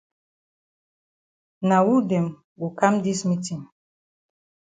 Na 1.67 1.77
wu 1.85 1.95
dem 2.09 2.25
go 2.59 2.67
kam 2.79 2.93
dis 3.03 3.21
meetin? 3.29 3.61